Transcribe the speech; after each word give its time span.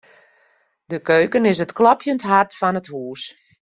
De 0.91 0.99
keuken 1.09 1.45
is 1.51 1.59
it 1.65 1.77
klopjend 1.79 2.21
hart 2.31 2.51
fan 2.59 2.79
it 2.81 2.91
hús. 2.93 3.21